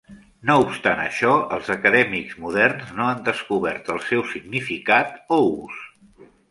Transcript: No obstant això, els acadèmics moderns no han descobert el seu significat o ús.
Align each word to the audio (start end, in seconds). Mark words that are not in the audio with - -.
No 0.49 0.53
obstant 0.61 1.01
això, 1.03 1.33
els 1.57 1.69
acadèmics 1.75 2.39
moderns 2.47 2.97
no 3.01 3.07
han 3.11 3.23
descobert 3.31 3.95
el 3.97 4.05
seu 4.09 4.29
significat 4.35 5.17
o 5.41 5.45
ús. 5.65 5.83